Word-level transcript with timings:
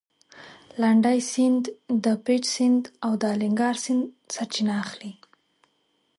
لنډی 0.81 1.19
سیند 1.31 1.63
د 2.03 2.05
پېج 2.25 2.43
سیند 2.55 2.83
او 3.05 3.11
د 3.21 3.23
الینګار 3.33 3.75
سیند 3.83 4.03
سرچینه 4.33 4.73
اخلي. 4.83 5.11